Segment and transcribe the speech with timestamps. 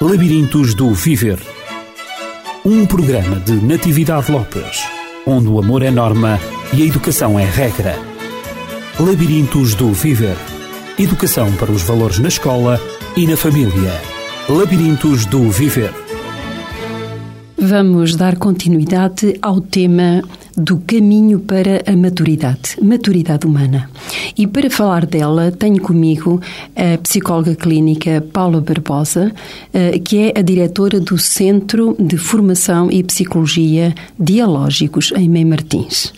[0.00, 1.38] Labirintos do Viver.
[2.64, 4.82] Um programa de Natividade Lopes,
[5.24, 6.40] onde o amor é norma
[6.72, 7.96] e a educação é regra.
[8.98, 10.36] Labirintos do Viver.
[10.98, 12.80] Educação para os valores na escola
[13.16, 13.92] e na família.
[14.48, 15.92] Labirintos do Viver.
[17.56, 20.22] Vamos dar continuidade ao tema
[20.56, 23.90] do caminho para a maturidade, maturidade humana.
[24.36, 26.40] E para falar dela, tenho comigo
[26.76, 29.32] a psicóloga clínica Paula Barbosa,
[29.72, 36.12] eh, que é a diretora do Centro de Formação e Psicologia Dialógicos em Mem Martins.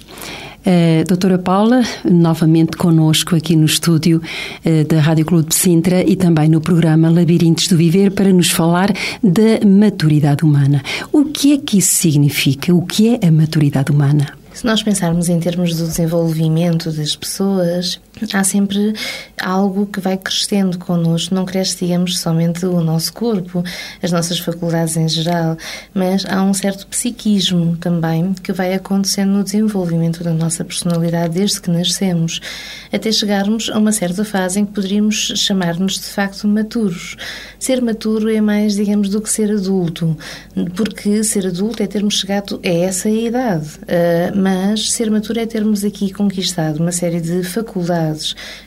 [0.66, 4.22] Uh, doutora Paula, novamente conosco aqui no estúdio
[4.64, 8.50] uh, da Rádio Clube de Sintra e também no programa Labirintos do Viver para nos
[8.50, 8.90] falar
[9.22, 10.82] da maturidade humana.
[11.12, 12.74] O que é que isso significa?
[12.74, 14.28] O que é a maturidade humana?
[14.54, 18.00] Se nós pensarmos em termos do desenvolvimento das pessoas,
[18.32, 18.94] há sempre
[19.40, 21.34] algo que vai crescendo connosco.
[21.34, 23.62] Não cresce, digamos, somente o nosso corpo,
[24.02, 25.56] as nossas faculdades em geral,
[25.92, 31.60] mas há um certo psiquismo também que vai acontecendo no desenvolvimento da nossa personalidade desde
[31.60, 32.40] que nascemos,
[32.92, 37.16] até chegarmos a uma certa fase em que poderíamos chamar-nos de facto maturos.
[37.58, 40.16] Ser maturo é mais, digamos, do que ser adulto,
[40.76, 45.84] porque ser adulto é termos chegado a essa idade, ah, mas ser maturo é termos
[45.84, 48.03] aqui conquistado uma série de faculdades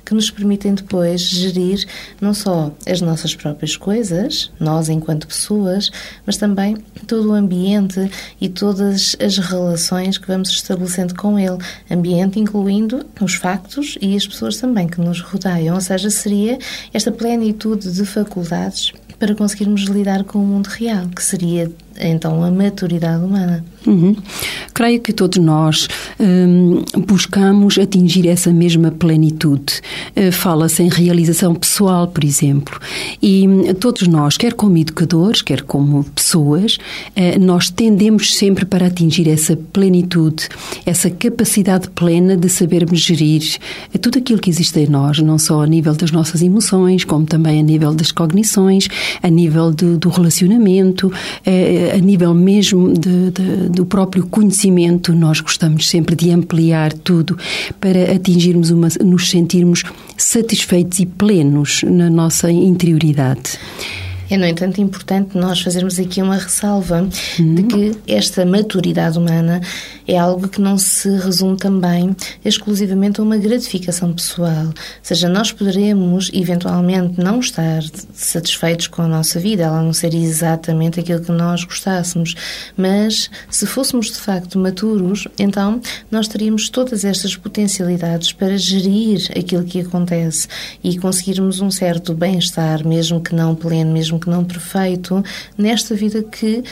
[0.05, 1.85] que nos permitem depois gerir
[2.19, 5.91] não só as nossas próprias coisas, nós enquanto pessoas,
[6.25, 11.57] mas também todo o ambiente e todas as relações que vamos estabelecendo com ele.
[11.89, 16.57] Ambiente incluindo os factos e as pessoas também que nos rodeiam, ou seja, seria
[16.93, 22.51] esta plenitude de faculdades para conseguirmos lidar com o mundo real, que seria então a
[22.51, 23.63] maturidade humana.
[23.85, 24.15] Uhum.
[24.73, 25.87] Creio que todos nós
[26.19, 29.81] hum, buscamos atingir essa mesma plenitude.
[30.15, 32.79] Uh, Fala-se em realização pessoal, por exemplo.
[33.21, 38.87] E hum, todos nós, quer como educadores, quer como pessoas, uh, nós tendemos sempre para
[38.87, 40.49] atingir essa plenitude,
[40.85, 43.57] essa capacidade plena de sabermos gerir
[43.93, 47.25] uh, tudo aquilo que existe em nós, não só a nível das nossas emoções, como
[47.25, 48.87] também a nível das cognições,
[49.23, 51.11] a nível do, do relacionamento,
[51.93, 57.37] a nível mesmo de, de do próprio conhecimento, nós gostamos sempre de ampliar tudo
[57.79, 59.83] para atingirmos uma, nos sentirmos
[60.15, 63.59] satisfeitos e plenos na nossa interioridade.
[64.29, 67.07] É, no entanto, importante nós fazermos aqui uma ressalva
[67.39, 67.55] uhum.
[67.55, 69.61] de que esta maturidade humana
[70.07, 74.65] é algo que não se resume também exclusivamente a uma gratificação pessoal.
[74.65, 77.81] Ou seja, nós poderemos eventualmente não estar
[78.13, 82.35] satisfeitos com a nossa vida, ela não ser exatamente aquilo que nós gostássemos,
[82.75, 89.63] mas se fôssemos de facto maturos, então nós teríamos todas estas potencialidades para gerir aquilo
[89.63, 90.47] que acontece
[90.83, 95.23] e conseguirmos um certo bem-estar, mesmo que não pleno, mesmo que não perfeito,
[95.57, 96.63] nesta vida que,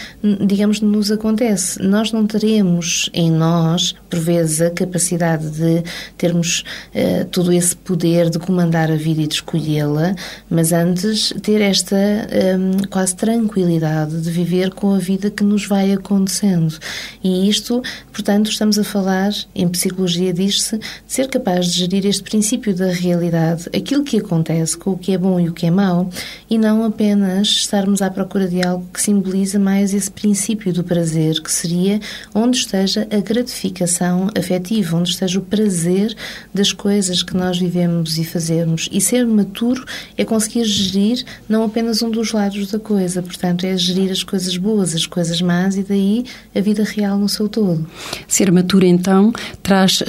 [0.46, 1.82] digamos, nos acontece.
[1.82, 5.84] Nós não teremos em nós, por vezes, a capacidade de
[6.18, 6.64] termos
[6.94, 10.16] uh, todo esse poder de comandar a vida e de escolhê-la,
[10.50, 15.92] mas antes ter esta um, quase tranquilidade de viver com a vida que nos vai
[15.94, 16.78] acontecendo.
[17.24, 17.82] E isto,
[18.12, 22.92] portanto, estamos a falar, em psicologia diz-se, de ser capaz de gerir este princípio da
[22.92, 26.10] realidade, aquilo que acontece com o que é bom e o que é mau,
[26.50, 31.42] e não apenas estarmos à procura de algo que simboliza mais esse princípio do prazer,
[31.42, 32.00] que seria
[32.34, 36.16] onde esteja a gratificação afetiva, onde esteja o prazer
[36.54, 38.90] das coisas que nós vivemos e fazemos.
[38.92, 39.86] E ser maturo
[40.18, 44.56] é conseguir gerir não apenas um dos lados da coisa, portanto, é gerir as coisas
[44.58, 46.26] boas, as coisas más e daí
[46.56, 47.86] a vida real no seu todo.
[48.28, 49.32] Ser maturo, então,
[49.62, 50.06] traz uh,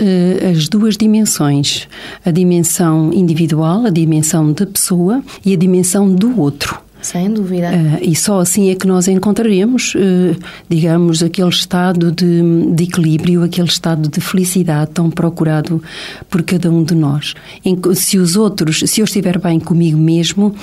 [0.53, 1.89] as duas dimensões:
[2.25, 6.86] a dimensão individual, a dimensão da pessoa e a dimensão do outro.
[7.07, 7.71] Sem dúvida.
[7.71, 10.37] Uh, e só assim é que nós encontraremos, uh,
[10.69, 12.43] digamos, aquele estado de,
[12.75, 15.81] de, equilíbrio, aquele estado de felicidade tão procurado
[16.29, 17.35] por cada um de nós.
[17.95, 20.55] Se os outros, se eu estiver bem comigo mesmo, uh,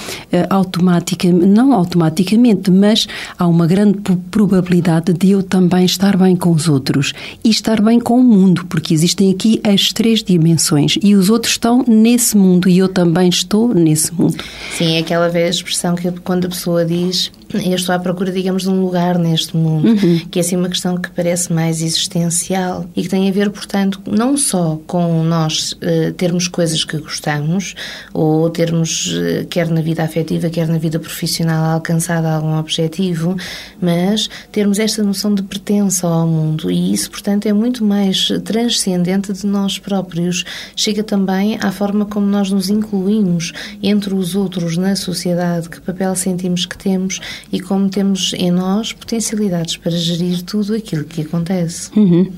[0.49, 3.07] automaticamente, não automaticamente, mas
[3.39, 8.01] há uma grande probabilidade de eu também estar bem com os outros e estar bem
[8.01, 12.67] com o mundo, porque existem aqui as três dimensões e os outros estão nesse mundo
[12.67, 14.43] e eu também estou nesse mundo.
[14.77, 18.63] Sim, é aquela velha expressão que quando a pessoa diz eu estou à procura, digamos,
[18.63, 20.19] de um lugar neste mundo, uhum.
[20.29, 24.01] que é assim uma questão que parece mais existencial e que tem a ver, portanto,
[24.05, 27.75] não só com nós uh, termos coisas que gostamos
[28.13, 33.35] ou termos, uh, quer na vida afetiva, quer na vida profissional, alcançado algum objetivo,
[33.81, 39.33] mas termos esta noção de pertença ao mundo e isso, portanto, é muito mais transcendente
[39.33, 40.43] de nós próprios.
[40.75, 43.51] Chega também à forma como nós nos incluímos
[43.81, 47.19] entre os outros na sociedade, que papel sentimos que temos
[47.51, 51.89] e como temos em nós potencialidades para gerir tudo aquilo que acontece.
[51.95, 52.31] Uhum.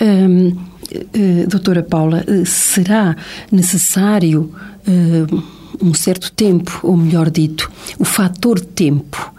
[0.00, 3.16] Um, uh, doutora Paula, uh, será
[3.50, 4.52] necessário
[4.86, 5.42] uh,
[5.80, 9.32] um certo tempo, ou melhor dito, o fator tempo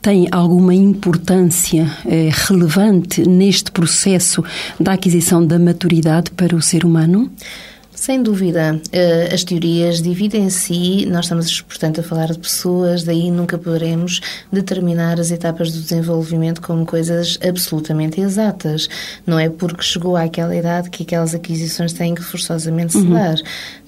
[0.00, 1.84] tem alguma importância
[2.46, 4.42] relevante neste processo
[4.80, 7.30] da aquisição da maturidade para o ser humano?
[8.00, 13.58] Sem dúvida, eh, as teorias dividem-se, nós estamos, portanto, a falar de pessoas, daí nunca
[13.58, 14.20] poderemos
[14.52, 18.88] determinar as etapas do desenvolvimento como coisas absolutamente exatas.
[19.26, 23.10] Não é porque chegou àquela idade que aquelas aquisições têm que forçosamente se uhum.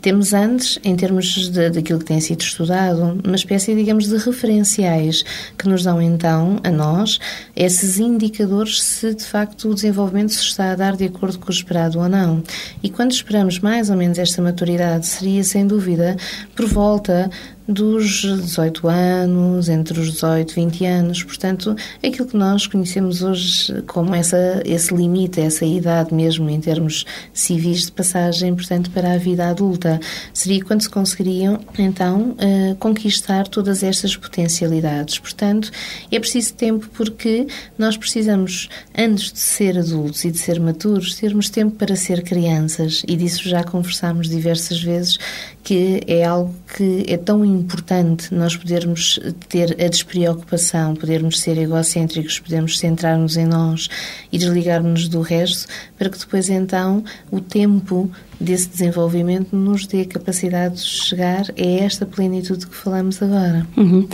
[0.01, 5.25] Temos antes, em termos de, daquilo que tem sido estudado, uma espécie, digamos, de referenciais
[5.59, 7.19] que nos dão então, a nós,
[7.55, 11.51] esses indicadores se de facto o desenvolvimento se está a dar de acordo com o
[11.51, 12.43] esperado ou não.
[12.83, 16.17] E quando esperamos mais ou menos esta maturidade, seria sem dúvida
[16.57, 17.31] por volta
[17.67, 21.23] dos 18 anos, entre os 18 e 20 anos.
[21.23, 27.05] Portanto, aquilo que nós conhecemos hoje como essa, esse limite, essa idade mesmo em termos
[27.33, 30.01] civis de passagem, portanto, para a vida adulta,
[30.35, 35.19] seria quando se conseguiriam, então, uh, conquistar todas estas potencialidades.
[35.19, 35.71] Portanto,
[36.11, 37.47] é preciso tempo porque
[37.79, 43.03] nós precisamos, antes de ser adultos e de ser maturos, termos tempo para ser crianças
[43.07, 45.19] e disso já conversámos diversas vezes
[45.63, 49.19] que é algo que é tão importante nós podermos
[49.49, 53.89] ter a despreocupação, podermos ser egocêntricos, podermos centrar-nos em nós
[54.31, 55.67] e desligar-nos do resto,
[55.99, 61.67] para que depois então o tempo desse desenvolvimento nos dê a capacidade de chegar a
[61.85, 63.67] esta plenitude que falamos agora.
[63.77, 64.09] Uhum.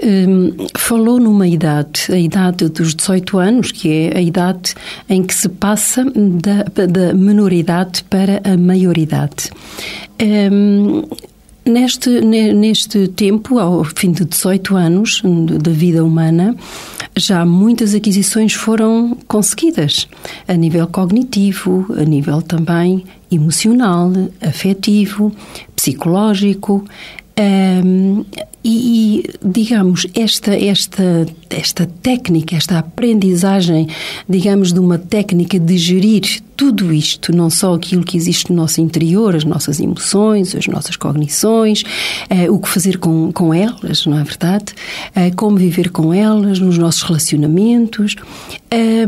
[0.00, 4.74] Um, falou numa idade, a idade dos 18 anos, que é a idade
[5.08, 9.50] em que se passa da, da menoridade para a maioridade.
[10.22, 11.02] Um,
[11.68, 15.22] Neste, neste tempo, ao fim de 18 anos
[15.62, 16.56] da vida humana,
[17.14, 20.08] já muitas aquisições foram conseguidas,
[20.46, 24.10] a nível cognitivo, a nível também emocional,
[24.40, 25.30] afetivo,
[25.76, 26.82] psicológico.
[27.38, 28.24] Um,
[28.70, 33.88] e, digamos, esta, esta, esta técnica, esta aprendizagem,
[34.28, 38.80] digamos, de uma técnica de gerir tudo isto, não só aquilo que existe no nosso
[38.80, 41.84] interior, as nossas emoções, as nossas cognições,
[42.28, 44.74] eh, o que fazer com, com elas, não é verdade?
[45.14, 48.16] Eh, como viver com elas, nos nossos relacionamentos.
[48.72, 49.06] Eh,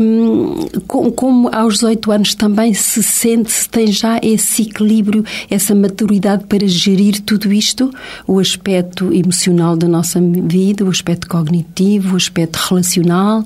[0.87, 6.45] com, como aos 18 anos também se sente, se tem já esse equilíbrio, essa maturidade
[6.45, 7.91] para gerir tudo isto,
[8.29, 13.45] o aspecto emocional da nossa vida, o aspecto cognitivo, o aspecto relacional,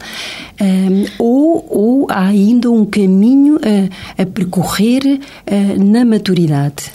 [0.59, 3.85] eh, ou, ou há ainda um caminho a
[4.19, 6.91] a percorrer uh, na maturidade.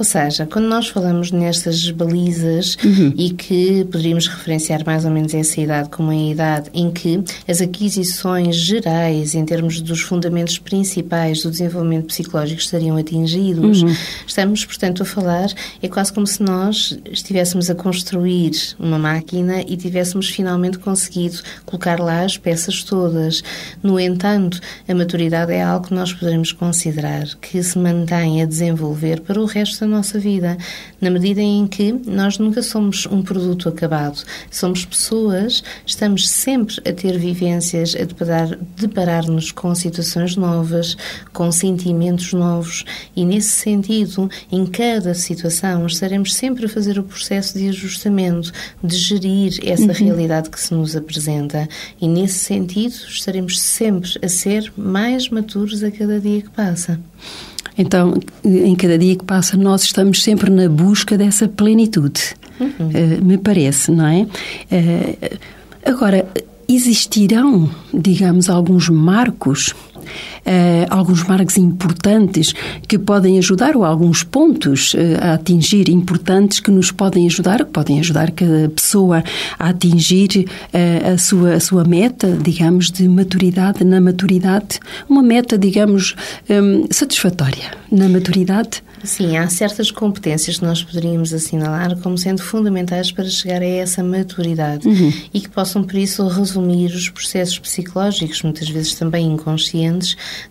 [0.00, 3.12] Ou seja, quando nós falamos nestas balizas uhum.
[3.18, 7.60] e que poderíamos referenciar mais ou menos essa idade como a idade em que as
[7.60, 13.94] aquisições gerais, em termos dos fundamentos principais do desenvolvimento psicológico, estariam atingidos, uhum.
[14.26, 15.50] estamos, portanto, a falar,
[15.82, 22.00] é quase como se nós estivéssemos a construir uma máquina e tivéssemos finalmente conseguido colocar
[22.00, 23.42] lá as peças todas.
[23.82, 29.20] No entanto, a maturidade é algo que nós poderemos considerar que se mantém a desenvolver
[29.20, 30.56] para o resto da nossa vida,
[31.00, 34.22] na medida em que nós nunca somos um produto acabado.
[34.50, 40.96] Somos pessoas, estamos sempre a ter vivências, a deparar-nos com situações novas,
[41.32, 47.58] com sentimentos novos e, nesse sentido, em cada situação, estaremos sempre a fazer o processo
[47.58, 49.92] de ajustamento, de gerir essa uhum.
[49.92, 51.68] realidade que se nos apresenta.
[52.00, 57.00] E, nesse sentido, estaremos sempre a ser mais maturos a cada dia que passa.
[57.80, 62.36] Então, em cada dia que passa, nós estamos sempre na busca dessa plenitude.
[62.60, 62.68] Uhum.
[62.68, 64.26] Uh, me parece, não é?
[64.70, 65.38] Uh,
[65.86, 66.28] agora,
[66.68, 69.74] existirão, digamos, alguns marcos
[70.88, 72.54] alguns marcos importantes
[72.88, 77.70] que podem ajudar, ou alguns pontos uh, a atingir importantes que nos podem ajudar, que
[77.70, 79.22] podem ajudar cada pessoa
[79.58, 85.56] a atingir uh, a, sua, a sua meta, digamos, de maturidade na maturidade, uma meta,
[85.58, 86.14] digamos,
[86.48, 88.82] um, satisfatória na maturidade.
[89.02, 94.02] Sim, há certas competências que nós poderíamos assinalar como sendo fundamentais para chegar a essa
[94.02, 95.12] maturidade uhum.
[95.32, 99.99] e que possam, por isso, resumir os processos psicológicos, muitas vezes também inconscientes,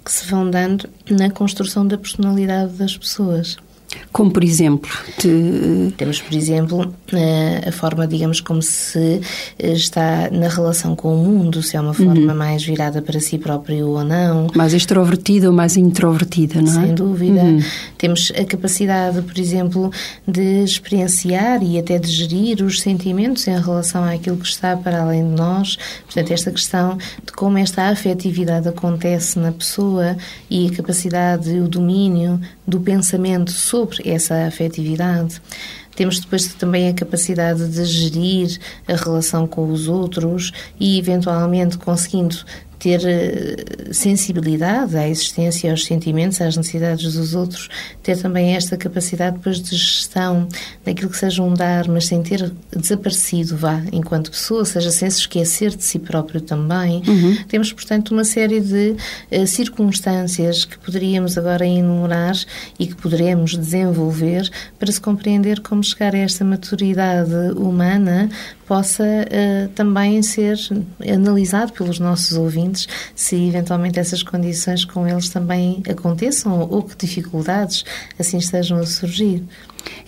[0.03, 3.58] que se vão dando na construção da personalidade das pessoas.
[4.12, 4.89] Como, por exemplo?
[5.98, 9.22] Temos, por exemplo, eh, a forma, digamos, como se
[9.58, 12.36] eh, está na relação com o mundo, se é uma forma uhum.
[12.36, 14.48] mais virada para si próprio ou não.
[14.55, 16.86] Mais extrovertida ou mais introvertida, não é?
[16.86, 17.41] Sem dúvida.
[17.41, 17.62] Uhum.
[17.98, 19.91] Temos a capacidade, por exemplo,
[20.27, 25.24] de experienciar e até de gerir os sentimentos em relação àquilo que está para além
[25.24, 25.77] de nós.
[26.05, 30.15] Portanto, esta questão de como esta afetividade acontece na pessoa
[30.50, 35.41] e a capacidade, o domínio do pensamento sobre essa afetividade.
[35.95, 38.57] Temos depois também a capacidade de gerir
[38.88, 42.38] a relação com os outros e, eventualmente, conseguindo
[42.79, 47.67] ter eh, sensibilidade à existência, aos sentimentos, às necessidades dos outros,
[48.01, 50.48] ter também esta capacidade depois de gestão
[50.86, 55.19] daquilo que seja um dar, mas sem ter desaparecido, vá, enquanto pessoa, seja sem se
[55.19, 57.03] esquecer de si próprio também.
[57.05, 57.38] Uhum.
[57.50, 58.95] Temos, portanto, uma série de
[59.31, 62.36] uh, circunstâncias que poderíamos agora enumerar
[62.79, 68.29] e que poderemos desenvolver para se compreender como chegar a esta maturidade humana
[68.70, 70.56] possa uh, também ser
[71.12, 77.84] analisado pelos nossos ouvintes se eventualmente essas condições com eles também aconteçam ou que dificuldades
[78.20, 79.44] assim estejam a surgir.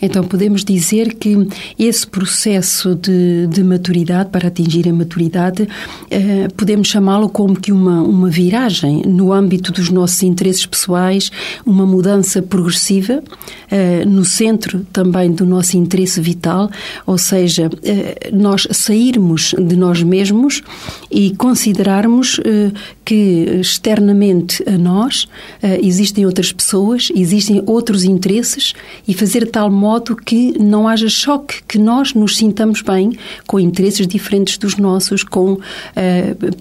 [0.01, 5.67] Então, podemos dizer que esse processo de, de maturidade, para atingir a maturidade,
[6.09, 11.29] eh, podemos chamá-lo como que uma, uma viragem no âmbito dos nossos interesses pessoais,
[11.65, 13.23] uma mudança progressiva,
[13.69, 16.69] eh, no centro também do nosso interesse vital,
[17.05, 20.61] ou seja, eh, nós sairmos de nós mesmos
[21.09, 22.71] e considerarmos eh,
[23.05, 25.27] que externamente a nós
[25.61, 28.73] eh, existem outras pessoas, existem outros interesses
[29.07, 33.17] e fazer tal modo que não haja choque, que nós nos sintamos bem
[33.47, 35.61] com interesses diferentes dos nossos, com uh,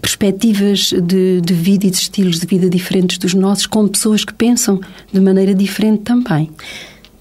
[0.01, 4.35] perspectivas de, de vida e de estilos de vida diferentes dos nossos, com pessoas que
[4.35, 4.81] pensam
[5.13, 6.51] de maneira diferente também.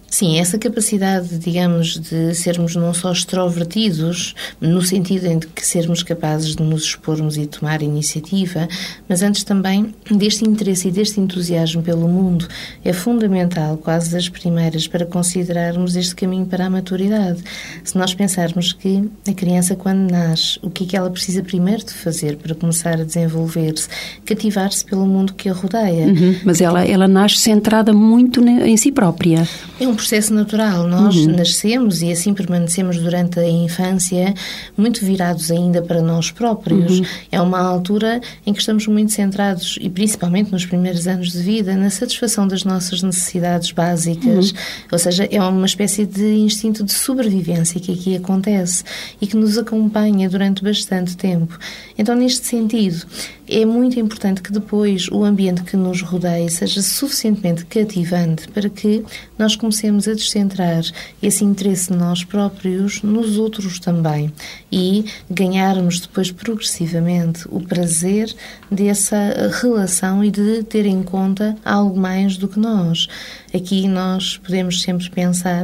[0.10, 6.56] Sim, essa capacidade, digamos, de sermos não só extrovertidos, no sentido em que sermos capazes
[6.56, 8.68] de nos expormos e tomar iniciativa,
[9.08, 12.48] mas antes também deste interesse e deste entusiasmo pelo mundo,
[12.84, 17.44] é fundamental, quase das primeiras, para considerarmos este caminho para a maturidade.
[17.84, 21.86] Se nós pensarmos que a criança, quando nasce, o que é que ela precisa primeiro
[21.86, 23.88] de fazer para começar a desenvolver-se?
[24.26, 26.08] Cativar-se pelo mundo que a rodeia.
[26.08, 29.48] Uhum, mas ela, ela nasce centrada muito em si própria.
[29.80, 30.88] É um processo natural.
[30.88, 31.36] Nós uhum.
[31.36, 34.34] nascemos e assim permanecemos durante a infância
[34.78, 37.00] muito virados ainda para nós próprios.
[37.00, 37.06] Uhum.
[37.32, 41.76] É uma altura em que estamos muito centrados, e principalmente nos primeiros anos de vida,
[41.76, 44.52] na satisfação das nossas necessidades básicas.
[44.52, 44.58] Uhum.
[44.94, 48.84] Ou seja, é uma espécie de instinto de sobrevivência que aqui acontece
[49.20, 51.60] e que nos acompanha durante bastante tempo.
[51.98, 53.06] Então, neste sentido,
[53.50, 59.04] é muito importante que depois o ambiente que nos rodeia seja suficientemente cativante para que
[59.40, 60.84] nós comecemos a descentrar
[61.22, 64.32] esse interesse de nós próprios nos outros também
[64.72, 68.32] e ganharmos depois progressivamente o prazer
[68.70, 73.08] dessa relação e de ter em conta algo mais do que nós.
[73.52, 75.64] Aqui nós podemos sempre pensar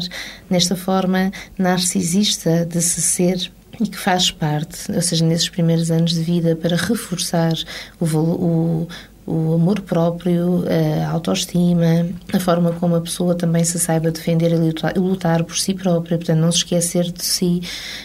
[0.49, 6.11] nesta forma narcisista de se ser e que faz parte, ou seja, nesses primeiros anos
[6.11, 7.53] de vida, para reforçar
[7.99, 8.87] o, o,
[9.27, 10.63] o amor próprio,
[11.03, 15.73] a autoestima, a forma como a pessoa também se saiba defender e lutar, por si
[15.73, 17.61] própria, portanto, não se esquecer de si.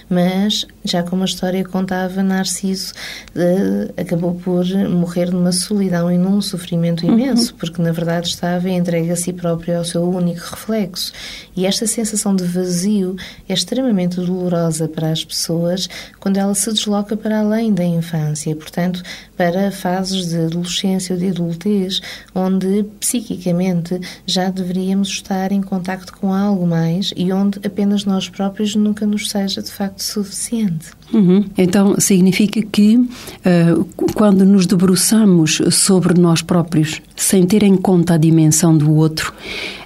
[0.08, 2.94] Mas, já como a história contava, Narciso
[3.36, 7.58] uh, acabou por morrer numa solidão e num sofrimento imenso, uhum.
[7.58, 11.12] porque na verdade estava entregue a si próprio ao seu único reflexo.
[11.54, 17.16] E esta sensação de vazio é extremamente dolorosa para as pessoas quando ela se desloca
[17.16, 19.02] para além da infância, portanto,
[19.40, 22.02] para fases de adolescência ou de adultez,
[22.34, 28.74] onde psiquicamente já deveríamos estar em contacto com algo mais e onde apenas nós próprios
[28.74, 30.90] nunca nos seja de facto suficiente.
[31.12, 31.44] Uhum.
[31.58, 38.16] Então significa que uh, quando nos debruçamos sobre nós próprios, sem ter em conta a
[38.16, 39.32] dimensão do outro,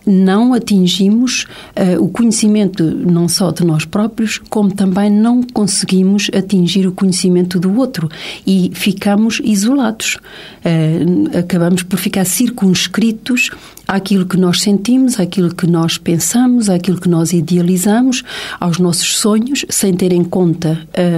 [0.06, 6.86] não atingimos uh, o conhecimento não só de nós próprios, como também não conseguimos atingir
[6.86, 8.08] o conhecimento do outro
[8.46, 10.18] e ficamos isolados.
[10.64, 13.50] Uh, acabamos por ficar circunscritos
[13.86, 18.22] àquilo que nós sentimos, àquilo que nós pensamos, àquilo que nós idealizamos,
[18.60, 21.13] aos nossos sonhos, sem ter em conta uh,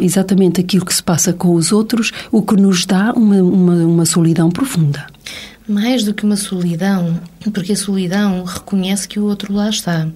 [0.00, 4.06] exatamente aquilo que se passa com os outros, o que nos dá uma, uma, uma
[4.06, 5.06] solidão profunda.
[5.68, 10.06] Mais do que uma solidão, porque a solidão reconhece que o outro lá está.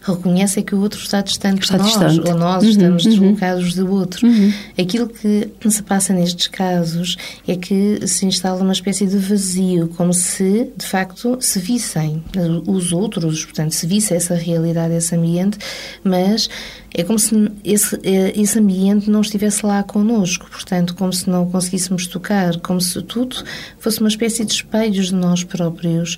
[0.00, 2.30] Reconhece é que o outro está distante está de nós, distante.
[2.30, 3.10] ou nós uhum, estamos uhum.
[3.10, 4.26] deslocados do outro.
[4.26, 4.52] Uhum.
[4.78, 10.14] Aquilo que se passa nestes casos é que se instala uma espécie de vazio, como
[10.14, 12.22] se, de facto, se vissem
[12.66, 15.58] os outros, portanto, se visse essa realidade, esse ambiente,
[16.02, 16.48] mas
[16.94, 22.06] é como se esse, esse ambiente não estivesse lá connosco, portanto, como se não conseguíssemos
[22.06, 23.36] tocar, como se tudo
[23.78, 26.16] fosse uma espécie de espelhos de nós próprios.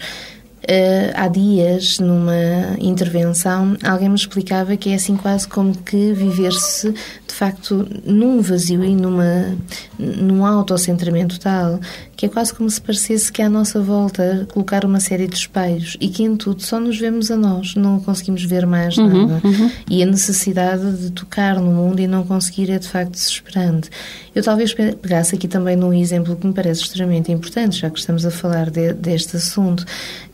[0.62, 6.92] Uh, há dias, numa intervenção, alguém me explicava que é assim quase como que viver-se,
[6.92, 9.56] de facto, num vazio e numa,
[9.98, 11.80] num autocentramento tal,
[12.16, 15.96] que é quase como se parecesse que à nossa volta colocar uma série de espelhos
[16.00, 19.40] e que em tudo só nos vemos a nós, não conseguimos ver mais uhum, nada.
[19.44, 19.70] Uhum.
[19.90, 23.90] E a necessidade de tocar no mundo e não conseguir é de facto desesperante.
[24.32, 28.24] Eu talvez pegasse aqui também num exemplo que me parece extremamente importante, já que estamos
[28.24, 29.84] a falar de, deste assunto,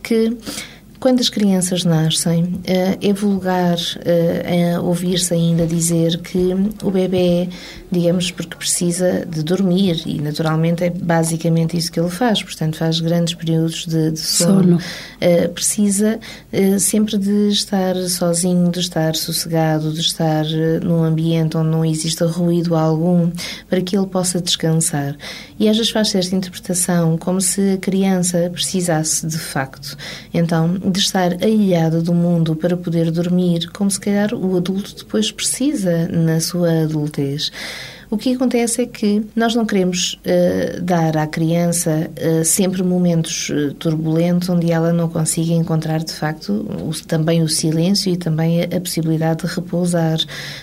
[0.03, 0.55] que இருக்குது
[1.01, 3.77] quando as crianças nascem, é vulgar
[4.83, 7.49] ouvir-se ainda dizer que o bebê,
[7.91, 13.01] digamos, porque precisa de dormir e naturalmente é basicamente isso que ele faz, portanto faz
[13.01, 14.81] grandes períodos de, de sono.
[14.81, 15.51] sono.
[15.55, 16.19] Precisa
[16.79, 20.45] sempre de estar sozinho, de estar sossegado, de estar
[20.83, 23.31] num ambiente onde não exista ruído algum
[23.69, 25.17] para que ele possa descansar.
[25.59, 29.97] E às vezes faz-se esta interpretação como se a criança precisasse de facto.
[30.33, 35.31] Então, de estar ailhado do mundo para poder dormir, como se calhar o adulto depois
[35.31, 37.51] precisa na sua adultez.
[38.11, 43.51] O que acontece é que nós não queremos uh, dar à criança uh, sempre momentos
[43.51, 48.63] uh, turbulentos onde ela não consiga encontrar de facto o, também o silêncio e também
[48.63, 50.17] a, a, possibilidade de repousar.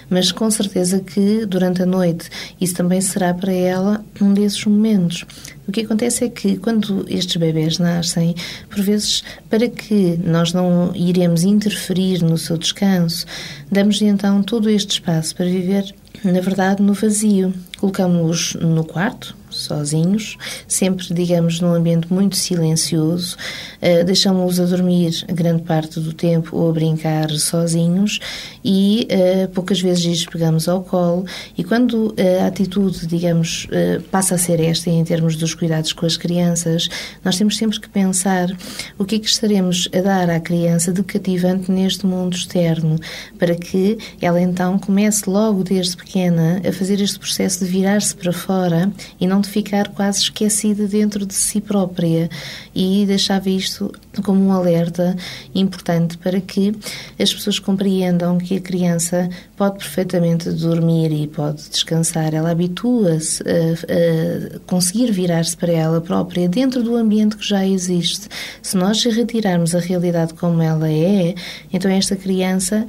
[0.10, 5.24] Mas com certeza que durante a noite isso também será para ela um desses momentos.
[5.68, 8.34] O que acontece é que quando estes bebés nascem,
[8.70, 13.25] por vezes, para que nós não iremos interferir no seu descanso,
[13.72, 15.94] damos-lhe então todo este espaço para viver
[16.32, 17.53] na verdade, no vazio.
[17.77, 23.35] Colocamos-los no quarto, sozinhos, sempre, digamos, num ambiente muito silencioso,
[23.81, 28.19] uh, deixamos-los a dormir grande parte do tempo ou a brincar sozinhos
[28.63, 31.25] e uh, poucas vezes lhes pegamos ao colo.
[31.57, 33.67] E quando a atitude, digamos,
[34.12, 36.89] passa a ser esta em termos dos cuidados com as crianças,
[37.24, 38.50] nós temos sempre que pensar
[38.97, 42.97] o que é que estaremos a dar à criança de cativante neste mundo externo,
[43.38, 48.31] para que ela então comece logo desde pequena a fazer este processo de virar-se para
[48.33, 52.29] fora e não de ficar quase esquecida dentro de si própria
[52.74, 53.92] e deixava isto
[54.24, 55.16] como um alerta
[55.53, 56.75] importante para que
[57.20, 62.34] as pessoas compreendam que a criança pode perfeitamente dormir e pode descansar.
[62.34, 68.27] Ela habitua-se a, a conseguir virar-se para ela própria dentro do ambiente que já existe.
[68.62, 71.36] Se nós retirarmos a realidade como ela é,
[71.72, 72.86] então esta criança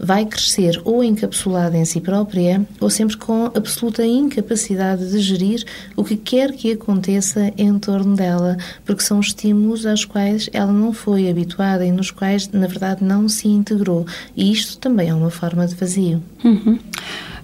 [0.00, 6.02] vai crescer ou encapsulada em si própria ou sempre com absoluta incapacidade de gerir o
[6.02, 11.28] que quer que aconteça em torno dela, porque são estímulos aos quais ela não foi
[11.28, 14.06] habituada e nos quais, na verdade, não se integrou.
[14.36, 16.22] E isto também é uma forma de vazio.
[16.42, 16.78] Uhum.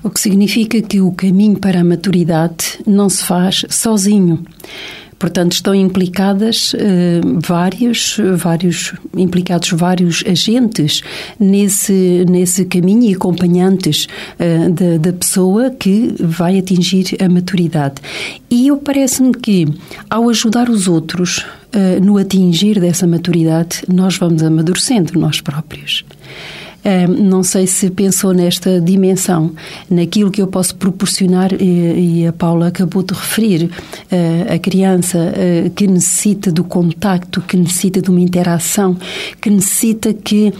[0.02, 4.44] O que significa que o caminho para a maturidade não se faz sozinho.
[5.18, 11.02] Portanto, estão implicadas eh, vários, vários, implicados vários agentes
[11.40, 14.06] nesse, nesse caminho e acompanhantes
[14.38, 17.94] eh, da, da pessoa que vai atingir a maturidade.
[18.50, 19.66] E eu parece-me que,
[20.10, 26.04] ao ajudar os outros eh, no atingir dessa maturidade, nós vamos amadurecendo nós próprios.
[27.08, 29.52] Não sei se pensou nesta dimensão,
[29.90, 33.70] naquilo que eu posso proporcionar, e a Paula acabou de referir,
[34.48, 35.18] a criança
[35.74, 38.96] que necessita do contacto, que necessita de uma interação,
[39.40, 40.52] que necessita que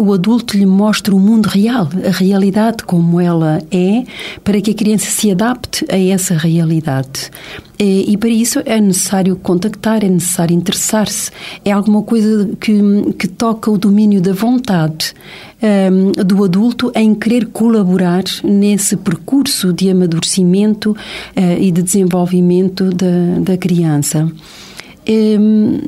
[0.00, 4.04] o adulto lhe mostre o mundo real, a realidade como ela é,
[4.42, 7.30] para que a criança se adapte a essa realidade.
[7.82, 11.30] E, para isso é necessário contactar, é necessário interessar-se.
[11.64, 12.78] É alguma coisa que,
[13.18, 15.14] que toca o domínio da vontade
[15.62, 23.40] um, do adulto em querer colaborar nesse percurso de amadurecimento uh, e de desenvolvimento da,
[23.40, 24.30] da criança.
[25.12, 25.80] Hum,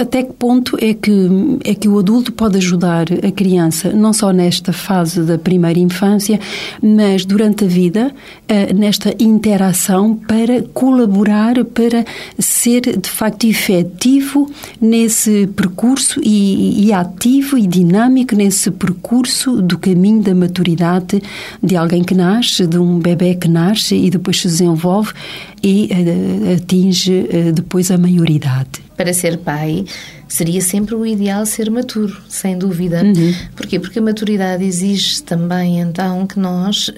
[0.00, 1.28] até que ponto é que,
[1.62, 6.40] é que o adulto pode ajudar a criança, não só nesta fase da primeira infância,
[6.82, 8.14] mas durante a vida,
[8.48, 12.02] eh, nesta interação, para colaborar, para
[12.38, 20.22] ser de facto efetivo nesse percurso e, e ativo e dinâmico nesse percurso do caminho
[20.22, 21.22] da maturidade
[21.62, 25.12] de alguém que nasce, de um bebê que nasce e depois se desenvolve
[25.62, 28.82] e uh, atinge uh, depois a maioridade.
[28.96, 29.84] Para ser pai,
[30.32, 33.02] seria sempre o ideal ser maturo, sem dúvida.
[33.04, 33.34] Uhum.
[33.54, 33.78] Porquê?
[33.78, 36.92] Porque a maturidade exige também, então, que nós uh,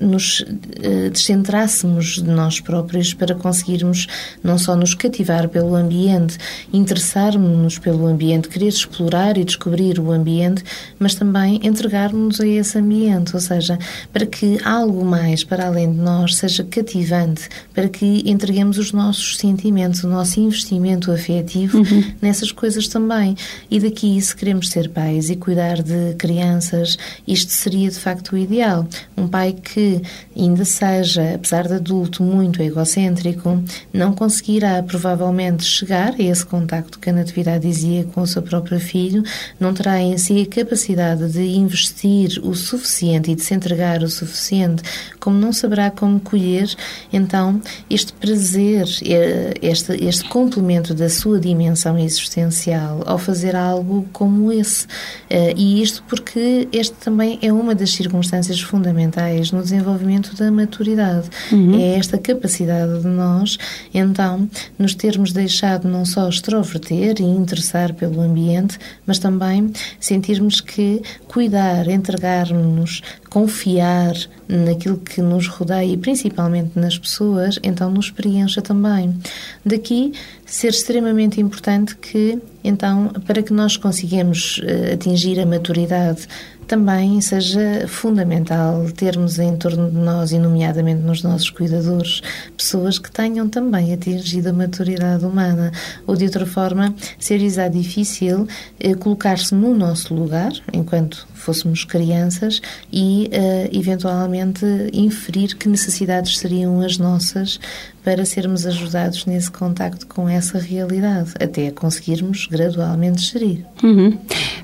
[0.00, 4.06] nos uh, descentrássemos de nós próprios para conseguirmos
[4.42, 6.38] não só nos cativar pelo ambiente,
[6.72, 10.64] interessarmos-nos pelo ambiente, querer explorar e descobrir o ambiente,
[10.98, 13.78] mas também entregarmos a esse ambiente, ou seja,
[14.10, 19.36] para que algo mais para além de nós seja cativante, para que entreguemos os nossos
[19.36, 22.12] sentimentos, o nosso investimento afetivo uhum.
[22.22, 23.36] nessas coisas também.
[23.70, 28.38] E daqui, se queremos ser pais e cuidar de crianças, isto seria de facto o
[28.38, 28.86] ideal.
[29.16, 30.00] Um pai que
[30.36, 33.62] ainda seja, apesar de adulto, muito egocêntrico,
[33.92, 38.78] não conseguirá provavelmente chegar a esse contacto que a Natividade dizia com o seu próprio
[38.78, 39.22] filho,
[39.58, 44.08] não terá em si a capacidade de investir o suficiente e de se entregar o
[44.08, 44.82] suficiente,
[45.28, 46.74] como não saberá como colher,
[47.12, 47.60] então,
[47.90, 54.86] este prazer, eh, este, este complemento da sua dimensão existencial ao fazer algo como esse.
[55.28, 61.28] Eh, e isto porque este também é uma das circunstâncias fundamentais no desenvolvimento da maturidade.
[61.52, 61.78] Uhum.
[61.78, 63.58] É esta capacidade de nós,
[63.92, 71.02] então, nos termos deixado não só extroverter e interessar pelo ambiente, mas também sentirmos que
[71.26, 73.02] cuidar, entregar-nos,
[73.38, 74.14] confiar
[74.48, 79.16] naquilo que nos rodeia e principalmente nas pessoas, então nos preencha também.
[79.64, 80.12] Daqui
[80.48, 86.26] ser extremamente importante que, então, para que nós consigamos uh, atingir a maturidade
[86.68, 92.20] também seja fundamental termos em torno de nós, e nomeadamente nos nossos cuidadores,
[92.56, 95.72] pessoas que tenham também atingido a maturidade humana.
[96.06, 98.46] Ou de outra forma, seria difícil
[98.78, 102.60] eh, colocar-se no nosso lugar, enquanto fôssemos crianças,
[102.92, 107.58] e uh, eventualmente inferir que necessidades seriam as nossas
[108.04, 113.64] para sermos ajudados nesse contacto com essa realidade, até conseguirmos gradualmente gerir.
[113.82, 114.16] Uhum.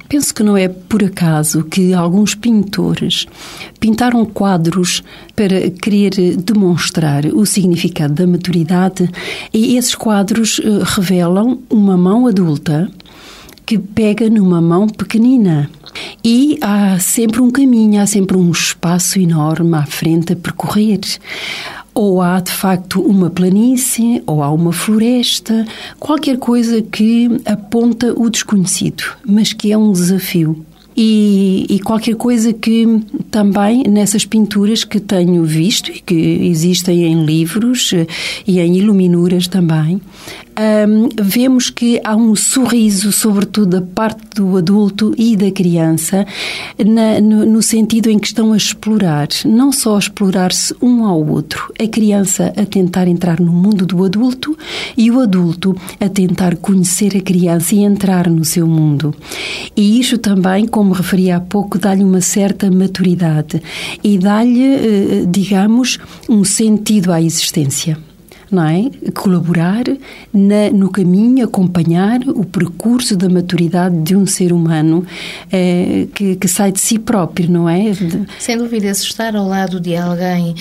[0.09, 3.27] Penso que não é por acaso que alguns pintores
[3.79, 5.03] pintaram quadros
[5.37, 9.11] para querer demonstrar o significado da maturidade
[9.53, 12.91] e esses quadros uh, revelam uma mão adulta
[13.67, 15.71] que pega numa mão pequenina.
[16.23, 21.01] E há sempre um caminho, há sempre um espaço enorme à frente a percorrer.
[21.95, 25.65] Ou há de facto uma planície, ou há uma floresta,
[25.99, 30.65] qualquer coisa que aponta o desconhecido, mas que é um desafio.
[30.97, 32.87] E, e, qualquer coisa que
[33.29, 38.07] também nessas pinturas que tenho visto e que existem em livros eh,
[38.47, 40.01] e em iluminuras também,
[40.59, 46.27] um, vemos que há um sorriso, sobretudo da parte do adulto e da criança,
[46.79, 51.25] na, no, no, sentido em que estão a explorar, não só a explorar-se um ao
[51.27, 54.57] outro, a criança a tentar entrar no mundo do adulto
[54.97, 59.15] e o adulto a tentar conhecer a criança e entrar no seu mundo.
[59.77, 63.63] E isto também, como referi há pouco, dá-lhe uma certa maturidade
[64.03, 67.99] e dá-lhe, eh, digamos, um sentido à existência
[68.51, 68.91] não é?
[69.15, 69.85] Colaborar
[70.33, 75.05] na, no caminho, acompanhar o percurso da maturidade de um ser humano
[75.51, 77.93] é, que, que, sai de si próprio, não é?
[78.39, 80.55] Sem dúvida, se estar ao lado de alguém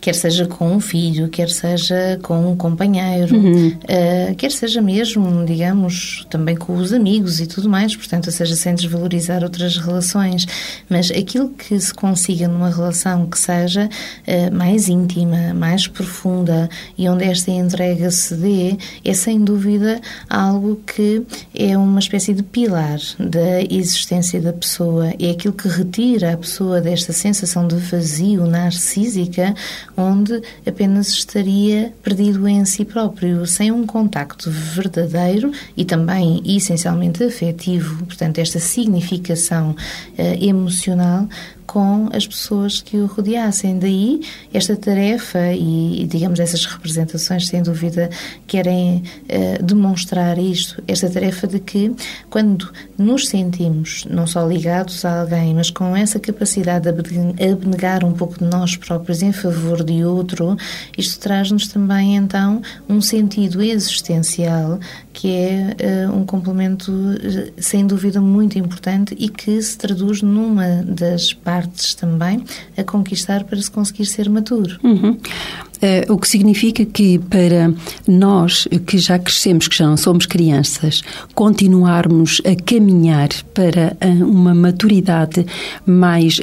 [0.00, 3.68] quer seja com um filho, quer seja com um companheiro, uhum.
[3.68, 8.56] uh, quer seja mesmo, digamos, também com os amigos e tudo mais, portanto, ou seja,
[8.56, 10.46] sem desvalorizar outras relações,
[10.88, 13.88] mas aquilo que se consiga numa relação que seja
[14.26, 20.80] uh, mais íntima, mais profunda e onde esta entrega se dê, é sem dúvida algo
[20.86, 21.22] que
[21.54, 26.80] é uma espécie de pilar da existência da pessoa, é aquilo que retira a pessoa
[26.80, 29.54] desta sensação de vazio narcísica
[29.96, 38.04] onde apenas estaria perdido em si próprio, sem um contacto verdadeiro e também essencialmente afetivo,
[38.04, 41.28] portanto, esta significação uh, emocional
[41.70, 43.78] com as pessoas que o rodeassem.
[43.78, 48.10] Daí, esta tarefa e, digamos, essas representações, sem dúvida,
[48.44, 51.94] querem uh, demonstrar isto, esta tarefa de que,
[52.28, 58.14] quando nos sentimos não só ligados a alguém, mas com essa capacidade de abnegar um
[58.14, 60.56] pouco de nós próprios em favor de outro,
[60.98, 64.80] isto traz-nos também, então, um sentido existencial
[65.12, 70.82] que é uh, um complemento, uh, sem dúvida, muito importante e que se traduz numa
[70.82, 71.59] das partes
[71.96, 72.44] também
[72.76, 74.78] a conquistar para se conseguir ser maturo.
[74.82, 75.10] Uhum.
[75.10, 77.72] Uh, o que significa que para
[78.06, 81.02] nós que já crescemos, que já não somos crianças,
[81.34, 85.46] continuarmos a caminhar para uma maturidade
[85.86, 86.38] mais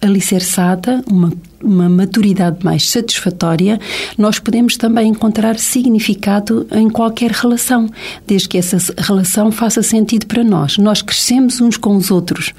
[0.00, 1.32] alicerçada, uma,
[1.62, 3.78] uma maturidade mais satisfatória,
[4.16, 7.88] nós podemos também encontrar significado em qualquer relação,
[8.26, 10.78] desde que essa relação faça sentido para nós.
[10.78, 12.52] Nós crescemos uns com os outros,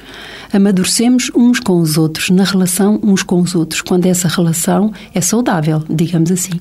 [0.53, 5.21] amadurecemos uns com os outros, na relação uns com os outros, quando essa relação é
[5.21, 6.59] saudável, digamos assim.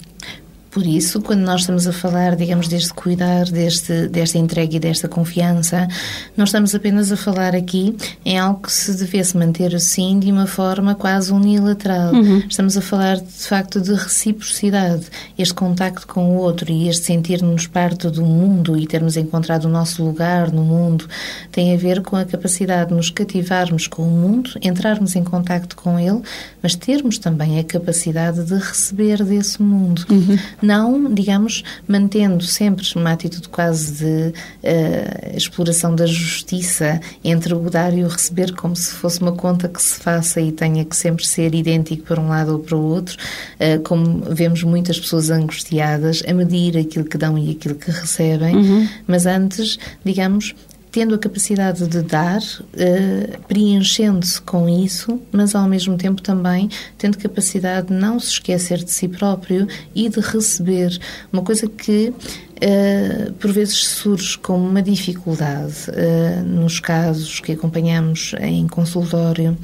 [0.70, 5.08] Por isso, quando nós estamos a falar, digamos, deste cuidar, deste, desta entrega e desta
[5.08, 5.88] confiança,
[6.36, 10.46] não estamos apenas a falar aqui em algo que se devesse manter assim de uma
[10.46, 12.12] forma quase unilateral.
[12.12, 12.44] Uhum.
[12.48, 15.06] Estamos a falar, de facto, de reciprocidade.
[15.36, 19.68] Este contacto com o outro e este sentir-nos parte do mundo e termos encontrado o
[19.68, 21.08] nosso lugar no mundo
[21.50, 25.74] tem a ver com a capacidade de nos cativarmos com o mundo, entrarmos em contacto
[25.74, 26.22] com ele,
[26.62, 30.06] mas termos também a capacidade de receber desse mundo.
[30.08, 37.70] Uhum não, digamos, mantendo sempre uma atitude quase de uh, exploração da justiça entre o
[37.70, 40.96] dar e o receber, como se fosse uma conta que se faça e tenha que
[40.96, 43.16] sempre ser idêntico para um lado ou para o outro,
[43.56, 48.56] uh, como vemos muitas pessoas angustiadas a medir aquilo que dão e aquilo que recebem,
[48.56, 48.88] uhum.
[49.06, 50.54] mas antes, digamos,
[50.90, 57.18] tendo a capacidade de dar, uh, preenchendo-se com isso, mas ao mesmo tempo também tendo
[57.18, 60.98] capacidade de não se esquecer de si próprio e de receber.
[61.32, 62.12] Uma coisa que
[62.60, 69.56] uh, por vezes surge como uma dificuldade uh, nos casos que acompanhamos em consultório,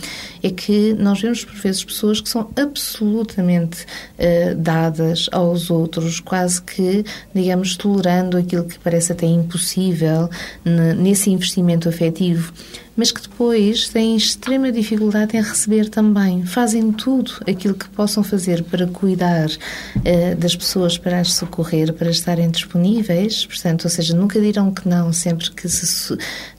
[0.43, 6.61] é que nós vemos por vezes pessoas que são absolutamente uh, dadas aos outros, quase
[6.63, 7.05] que,
[7.35, 10.29] digamos, tolerando aquilo que parece até impossível
[10.97, 12.53] nesse investimento afetivo
[12.97, 16.45] mas que depois têm extrema dificuldade em receber também.
[16.45, 22.11] Fazem tudo aquilo que possam fazer para cuidar uh, das pessoas, para as socorrer, para
[22.11, 26.17] estarem disponíveis, portanto, ou seja, nunca dirão que não sempre que se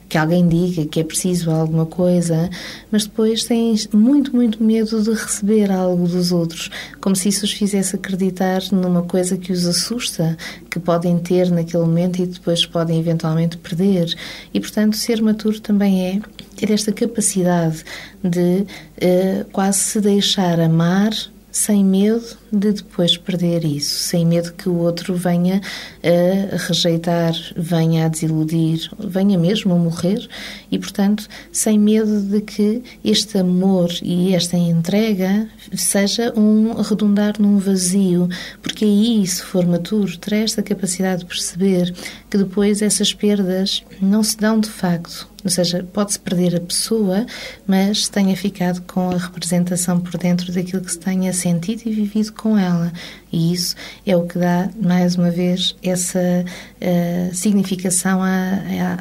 [0.08, 2.48] que alguém diga que é preciso alguma coisa,
[2.90, 7.52] mas depois têm muito, muito medo de receber algo dos outros, como se isso os
[7.52, 10.36] fizesse acreditar numa coisa que os assusta,
[10.70, 14.14] que podem ter naquele momento e depois podem eventualmente perder.
[14.52, 16.20] E, portanto, ser maturo também é
[16.56, 17.84] ter esta capacidade
[18.24, 21.12] de uh, quase se deixar amar
[21.50, 25.60] sem medo de depois perder isso, sem medo que o outro venha
[26.02, 30.28] a rejeitar, venha a desiludir, venha mesmo a morrer
[30.70, 37.58] e, portanto, sem medo de que este amor e esta entrega seja um redundar num
[37.58, 38.28] vazio,
[38.62, 41.94] porque aí, se for maturo, terá esta capacidade de perceber
[42.30, 47.24] que depois essas perdas não se dão de facto ou seja, pode-se perder a pessoa,
[47.66, 52.32] mas tenha ficado com a representação por dentro daquilo que se tenha sentido e vivido
[52.34, 52.92] com ela.
[53.32, 53.74] E isso
[54.06, 58.28] é o que dá, mais uma vez, essa uh, significação à,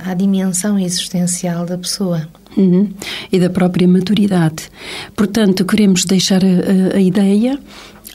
[0.05, 2.27] à, à, dimensão existencial da pessoa.
[2.55, 2.89] Uhum.
[3.31, 4.69] E da própria maturidade.
[5.15, 7.59] Portanto, queremos deixar a, a ideia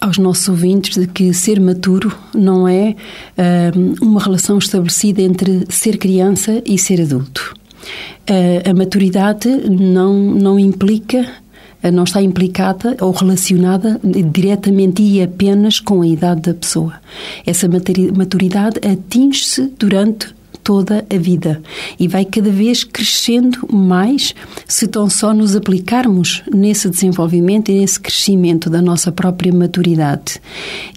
[0.01, 2.97] aos nossos ouvintes de que ser maturo não é
[3.39, 7.55] uh, uma relação estabelecida entre ser criança e ser adulto.
[8.29, 11.27] Uh, a maturidade não, não implica
[11.91, 16.95] não está implicada ou relacionada diretamente e apenas com a idade da pessoa.
[17.45, 21.61] Essa maturidade atinge-se durante toda a vida
[21.99, 24.35] e vai cada vez crescendo mais
[24.67, 30.41] se tão só nos aplicarmos nesse desenvolvimento e nesse crescimento da nossa própria maturidade.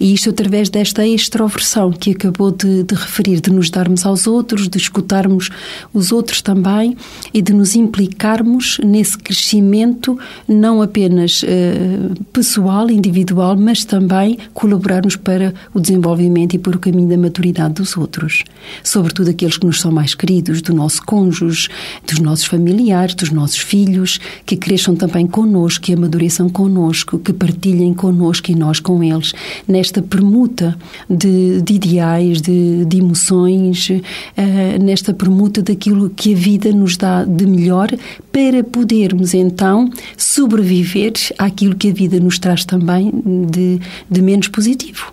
[0.00, 4.68] E isto através desta extroversão que acabou de, de referir, de nos darmos aos outros,
[4.68, 5.50] de escutarmos
[5.92, 6.96] os outros também
[7.32, 15.54] e de nos implicarmos nesse crescimento não apenas uh, pessoal, individual, mas também colaborarmos para
[15.74, 18.44] o desenvolvimento e por o caminho da maturidade dos outros,
[18.82, 21.68] sobretudo aqueles que nos são mais queridos, do nosso cônjuge,
[22.06, 27.94] dos nossos familiares, dos nossos filhos, que cresçam também connosco, que amadureçam connosco, que partilhem
[27.94, 29.32] connosco e nós com eles,
[29.66, 30.76] nesta permuta
[31.08, 37.24] de, de ideais, de, de emoções, uh, nesta permuta daquilo que a vida nos dá
[37.24, 37.88] de melhor
[38.32, 43.12] para podermos então sobreviver àquilo que a vida nos traz também
[43.50, 45.12] de, de menos positivo.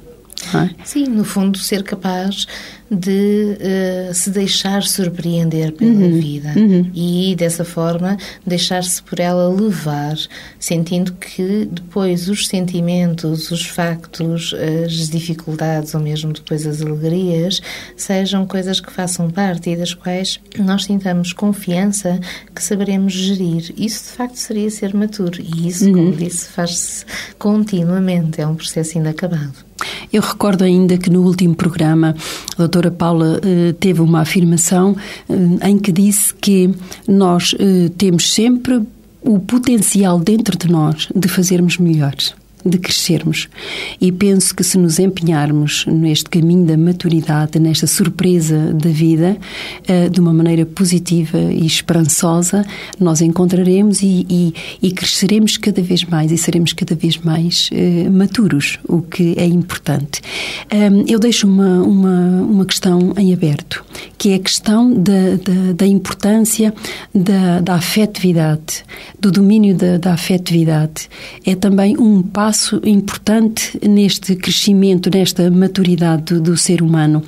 [0.54, 0.70] É?
[0.84, 2.46] Sim, no fundo, ser capaz
[2.94, 3.58] de
[4.10, 6.20] uh, se deixar surpreender pela uhum.
[6.20, 6.90] vida uhum.
[6.94, 10.16] e dessa forma deixar-se por ela levar,
[10.60, 14.54] sentindo que depois os sentimentos, os factos,
[14.86, 17.62] as dificuldades ou mesmo depois as alegrias
[17.96, 22.20] sejam coisas que façam parte e das quais nós sintamos confiança
[22.54, 23.74] que saberemos gerir.
[23.78, 25.94] Isso de facto seria ser maturo e isso, uhum.
[25.94, 27.06] como disse, faz-se
[27.38, 29.73] continuamente, é um processo inacabado.
[30.12, 32.16] Eu recordo ainda que no último programa
[32.54, 34.96] a doutora Paula eh, teve uma afirmação
[35.30, 36.70] eh, em que disse que
[37.08, 38.82] nós eh, temos sempre
[39.22, 43.50] o potencial dentro de nós de fazermos melhores de crescermos.
[44.00, 49.38] E penso que se nos empenharmos neste caminho da maturidade, nesta surpresa da vida,
[49.88, 52.66] eh, de uma maneira positiva e esperançosa,
[53.00, 58.12] nós encontraremos e, e, e cresceremos cada vez mais e seremos cada vez mais uh,
[58.12, 60.22] maturos, o que é importante.
[61.08, 63.84] Eu deixo uma, uma, uma questão em aberto,
[64.18, 66.74] que é a questão da, da, da importância
[67.14, 68.84] da, da afetividade,
[69.20, 71.10] do domínio da, da afetividade.
[71.46, 77.24] É também um passo passo importante neste crescimento, nesta maturidade do, do ser humano.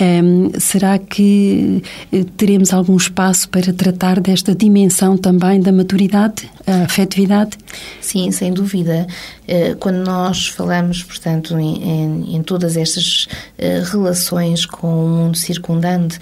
[0.00, 6.84] Um, será que eh, teremos algum espaço para tratar desta dimensão também da maturidade, a
[6.84, 7.58] afetividade?
[8.00, 9.06] Sim, sem dúvida.
[9.46, 13.28] Eh, quando nós falamos, portanto, em, em, em todas estas
[13.58, 16.18] eh, relações com o mundo circundante,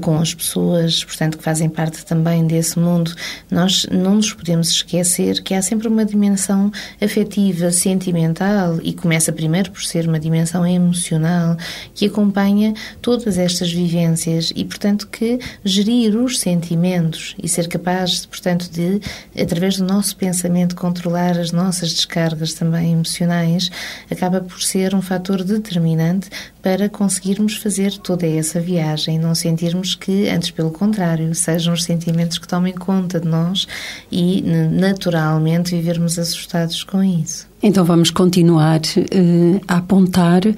[0.00, 3.12] com as pessoas, portanto, que fazem parte também desse mundo,
[3.50, 9.70] nós não nos podemos esquecer que há sempre uma dimensão afetiva, sentimental e começa primeiro
[9.70, 11.56] por ser uma dimensão emocional
[11.94, 18.70] que acompanha todas estas vivências e, portanto, que gerir os sentimentos e ser capaz, portanto,
[18.70, 19.00] de,
[19.40, 23.70] através do nosso pensamento, controlar as nossas descargas também emocionais,
[24.10, 26.28] acaba por ser um fator determinante
[26.62, 32.38] para conseguirmos fazer toda essa viagem, não sentirmos que, antes pelo contrário, sejam os sentimentos
[32.38, 33.66] que tomem conta de nós
[34.12, 37.49] e naturalmente vivermos assustados com isso.
[37.62, 40.54] Então vamos continuar uh, a apontar uh,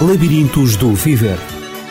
[0.00, 1.38] Labirintos do Viver